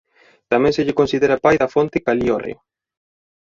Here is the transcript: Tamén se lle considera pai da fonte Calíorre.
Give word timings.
Tamén 0.51 0.73
se 0.75 0.83
lle 0.85 0.97
considera 0.99 1.41
pai 1.45 1.55
da 1.61 1.71
fonte 1.75 2.03
Calíorre. 2.05 2.53